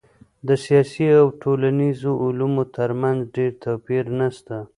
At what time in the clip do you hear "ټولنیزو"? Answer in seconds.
1.41-2.11